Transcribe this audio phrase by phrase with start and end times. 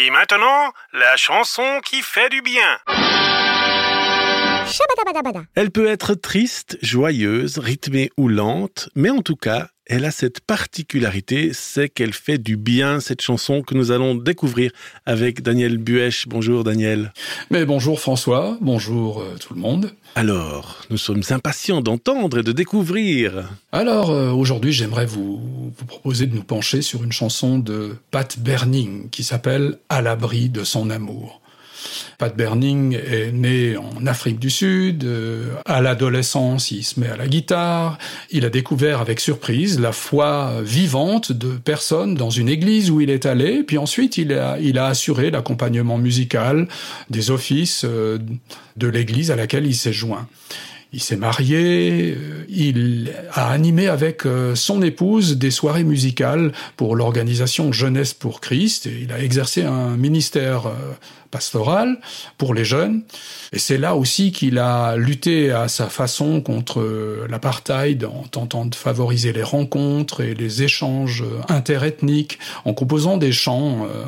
[0.00, 2.78] Et maintenant, la chanson qui fait du bien.
[5.56, 10.40] Elle peut être triste, joyeuse, rythmée ou lente, mais en tout cas, elle a cette
[10.40, 14.70] particularité, c'est qu'elle fait du bien, cette chanson que nous allons découvrir
[15.06, 16.28] avec Daniel Buèche.
[16.28, 17.12] Bonjour Daniel.
[17.50, 19.94] Mais bonjour François, bonjour euh, tout le monde.
[20.14, 23.48] Alors, nous sommes impatients d'entendre et de découvrir.
[23.72, 28.38] Alors, euh, aujourd'hui, j'aimerais vous, vous proposer de nous pencher sur une chanson de Pat
[28.38, 31.40] Berning qui s'appelle À l'abri de son amour.
[32.18, 35.04] Pat Berning est né en Afrique du Sud.
[35.04, 37.96] Euh, à l'adolescence, il se met à la guitare.
[38.32, 43.08] Il a découvert avec surprise la foi vivante de personnes dans une église où il
[43.08, 43.62] est allé.
[43.62, 46.66] Puis ensuite, il a, il a assuré l'accompagnement musical
[47.08, 48.18] des offices euh,
[48.76, 50.26] de l'église à laquelle il s'est joint.
[50.92, 54.22] Il s'est marié, euh, il a animé avec
[54.54, 59.96] son épouse des soirées musicales pour l'organisation Jeunesse pour Christ et il a exercé un
[59.96, 60.70] ministère
[61.30, 61.98] pastoral
[62.36, 63.02] pour les jeunes.
[63.52, 68.74] Et c'est là aussi qu'il a lutté à sa façon contre l'apartheid en tentant de
[68.74, 74.04] favoriser les rencontres et les échanges interethniques en composant des chants euh,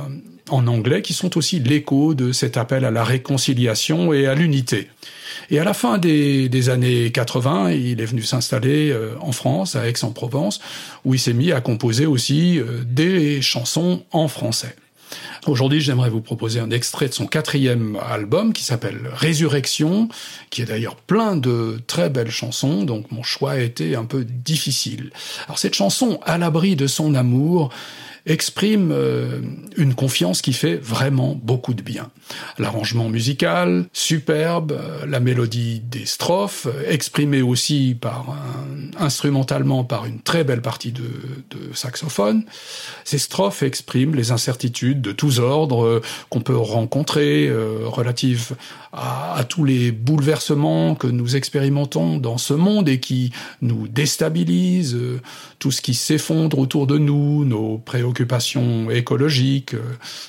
[0.50, 4.88] en anglais qui sont aussi l'écho de cet appel à la réconciliation et à l'unité.
[5.50, 9.76] Et à la fin des, des, années 80, il est venu s'installer euh, en France,
[9.76, 10.60] à Aix-en-Provence,
[11.04, 14.76] où il s'est mis à composer aussi euh, des chansons en français.
[15.46, 20.08] Aujourd'hui, j'aimerais vous proposer un extrait de son quatrième album qui s'appelle Résurrection,
[20.50, 24.24] qui est d'ailleurs plein de très belles chansons, donc mon choix a été un peu
[24.24, 25.10] difficile.
[25.46, 27.70] Alors cette chanson, À l'abri de son amour,
[28.26, 29.40] exprime euh,
[29.76, 32.10] une confiance qui fait vraiment beaucoup de bien.
[32.58, 40.06] L'arrangement musical, superbe, euh, la mélodie des strophes, euh, exprimée aussi par un, instrumentalement par
[40.06, 41.02] une très belle partie de,
[41.50, 42.44] de saxophone.
[43.04, 48.56] Ces strophes expriment les incertitudes de tous ordres qu'on peut rencontrer euh, relatives
[48.92, 54.98] à, à, tous les bouleversements que nous expérimentons dans ce monde et qui nous déstabilisent,
[55.58, 58.09] tout ce qui s'effondre autour de nous, nos préoccupations
[58.90, 59.74] écologiques,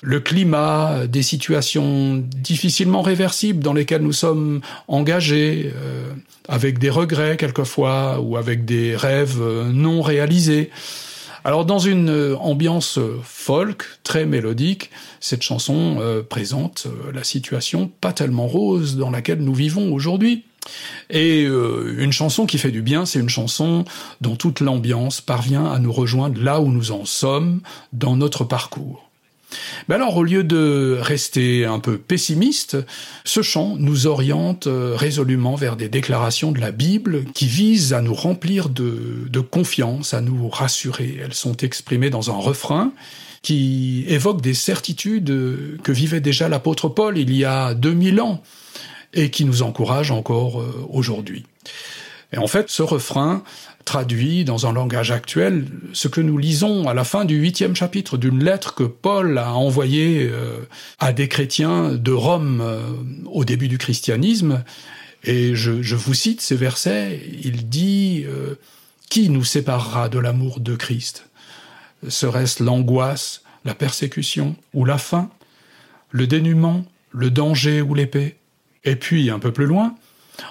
[0.02, 6.12] le climat, des situations difficilement réversibles dans lesquelles nous sommes engagés, euh,
[6.48, 10.70] avec des regrets quelquefois ou avec des rêves euh, non réalisés.
[11.44, 18.14] Alors dans une euh, ambiance folk très mélodique, cette chanson euh, présente la situation pas
[18.14, 20.44] tellement rose dans laquelle nous vivons aujourd'hui.
[21.10, 23.84] Et euh, une chanson qui fait du bien, c'est une chanson
[24.22, 27.62] dont toute l'ambiance parvient à nous rejoindre là où nous en sommes
[27.94, 29.08] dans notre parcours.
[29.90, 32.78] Mais alors, au lieu de rester un peu pessimiste,
[33.26, 38.02] ce chant nous oriente euh, résolument vers des déclarations de la Bible qui visent à
[38.02, 41.20] nous remplir de, de confiance, à nous rassurer.
[41.22, 42.94] Elles sont exprimées dans un refrain
[43.42, 48.44] qui évoque des certitudes que vivait déjà l'apôtre Paul il y a 2000 ans
[49.14, 51.46] et qui nous encourage encore euh, aujourd'hui.
[52.34, 53.44] Et en fait, ce refrain
[53.84, 58.18] traduit dans un langage actuel ce que nous lisons à la fin du huitième chapitre
[58.18, 60.60] d'une lettre que Paul a envoyée euh,
[61.00, 62.82] à des chrétiens de Rome euh,
[63.26, 64.64] au début du christianisme.
[65.24, 67.22] Et je, vous cite ces versets.
[67.44, 68.26] Il dit
[69.08, 71.30] Qui nous séparera de l'amour de Christ?
[72.08, 75.30] Serait-ce l'angoisse, la persécution ou la faim,
[76.10, 78.41] le dénuement, le danger ou l'épée?
[78.84, 79.96] Et puis, un peu plus loin,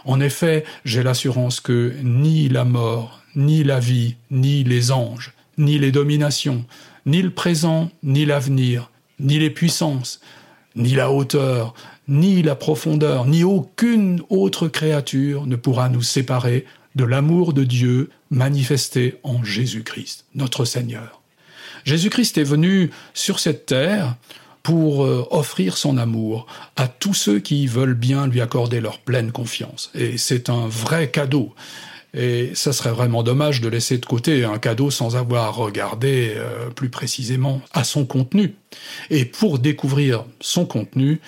[0.05, 5.79] en effet, j'ai l'assurance que ni la mort, ni la vie, ni les anges, ni
[5.79, 6.65] les dominations,
[7.07, 10.21] ni le présent, ni l'avenir, ni les puissances,
[10.77, 11.75] ni la hauteur,
[12.09, 16.65] ni la profondeur, ni aucune autre créature ne pourra nous séparer
[16.97, 21.21] de l'amour de Dieu manifesté en Jésus-Christ, notre Seigneur.
[21.85, 24.17] Jésus-Christ est venu sur cette terre
[24.63, 29.33] pour euh, offrir son amour à tous ceux qui veulent bien lui accorder leur pleine
[29.33, 29.91] confiance.
[29.95, 31.55] Et c'est un vrai cadeau.
[32.13, 36.69] Et ça serait vraiment dommage de laisser de côté un cadeau sans avoir regardé euh,
[36.71, 38.57] plus précisément à son contenu.
[39.11, 41.21] Et pour découvrir son contenu,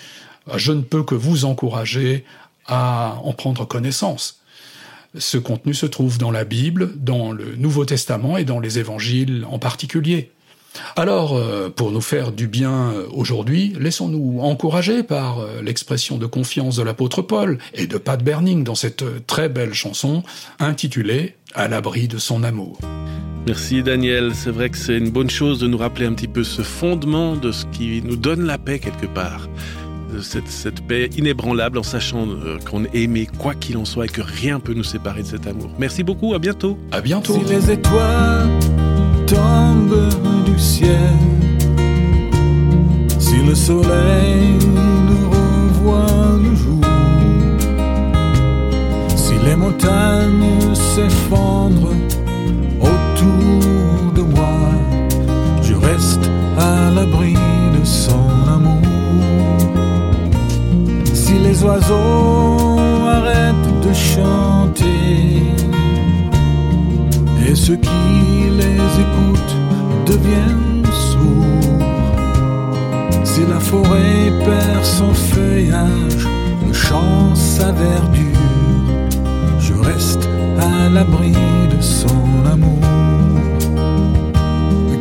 [0.56, 2.25] je ne peux que vous encourager
[2.67, 4.41] à en prendre connaissance.
[5.17, 9.47] Ce contenu se trouve dans la Bible, dans le Nouveau Testament et dans les évangiles
[9.49, 10.33] en particulier.
[10.97, 16.27] Alors, euh, pour nous faire du bien euh, aujourd'hui, laissons-nous encourager par euh, l'expression de
[16.27, 20.23] confiance de l'apôtre Paul et de Pat Berning dans cette très belle chanson
[20.59, 22.79] intitulée À l'abri de son amour.
[23.47, 26.45] Merci Daniel, c'est vrai que c'est une bonne chose de nous rappeler un petit peu
[26.45, 29.49] ce fondement de ce qui nous donne la paix quelque part.
[30.21, 32.29] Cette, cette paix inébranlable en sachant
[32.71, 35.47] qu'on est aimé quoi qu'il en soit et que rien peut nous séparer de cet
[35.47, 35.71] amour.
[35.79, 36.79] Merci beaucoup, à bientôt.
[36.93, 37.35] À bientôt.
[37.35, 38.51] Si les étoiles
[39.27, 41.17] tombent ciel
[43.19, 44.59] si le soleil
[45.09, 46.85] nous revoit le jour,
[49.17, 51.97] si les montagnes s'effondrent
[52.81, 54.59] autour de moi,
[55.63, 56.29] je reste
[56.59, 58.83] à l'abri de son amour.
[61.15, 62.79] Si les oiseaux
[63.09, 65.43] arrêtent de chanter
[67.47, 69.31] et ceux qui les écoutent
[73.25, 76.26] si la forêt perd son feuillage,
[76.67, 78.38] le champ sa verdure,
[79.59, 80.29] je reste
[80.59, 81.32] à l'abri
[81.75, 82.81] de son amour.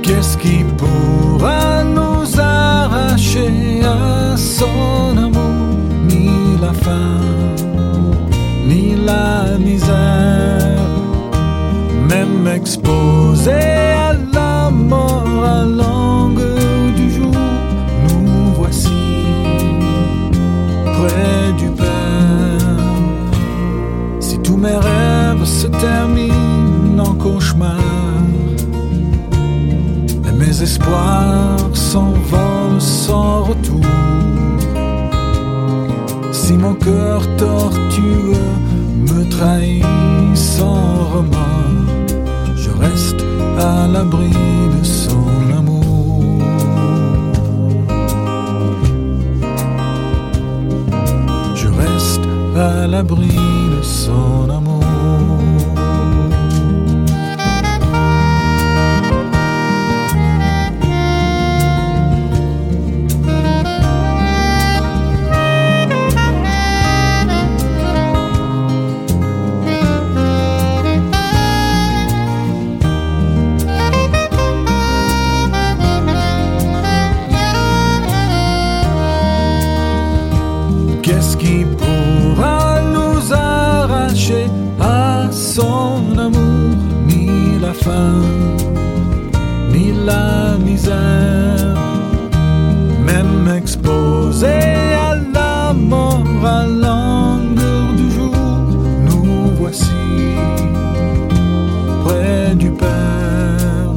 [0.01, 5.00] Qu'est-ce qui pourra nous arracher à son
[25.61, 27.77] se terminent en cauchemar,
[30.27, 33.85] et mes espoirs s'envolent sans retour,
[36.31, 38.49] si mon cœur tortueux
[39.07, 39.85] me trahit
[40.35, 41.91] sans remords,
[42.55, 43.23] je reste
[43.59, 44.33] à l'abri
[44.75, 45.27] de son
[45.59, 46.23] amour.
[51.53, 53.37] Je reste à l'abri
[53.77, 54.70] de son amour.
[89.71, 91.77] Ni la misère,
[93.05, 98.35] même exposé à la mort à l'angle du jour,
[99.05, 99.91] nous voici
[102.05, 103.93] près du Père.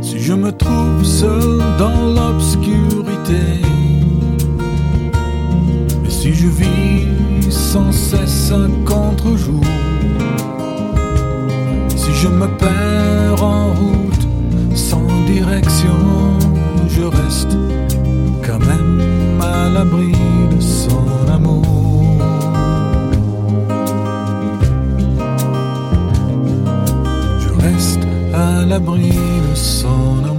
[0.00, 3.62] Si je me trouve seul dans l'obscurité,
[6.06, 9.64] et si je vis sans cesse un contre-jour,
[12.22, 14.26] je me perds en route
[14.76, 15.98] sans direction,
[16.88, 17.56] je reste
[18.46, 20.12] quand même à l'abri
[20.54, 21.66] de son amour.
[27.40, 29.10] Je reste à l'abri
[29.50, 30.31] de son amour.